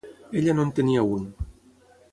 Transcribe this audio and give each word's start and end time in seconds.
Ella 0.39 0.55
no 0.59 0.65
en 0.67 0.71
tenia 0.79 1.05
un. 1.19 1.29